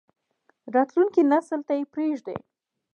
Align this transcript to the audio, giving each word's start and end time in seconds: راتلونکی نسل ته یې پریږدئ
راتلونکی 0.75 1.21
نسل 1.31 1.59
ته 1.67 1.73
یې 1.77 1.83
پریږدئ 1.93 2.39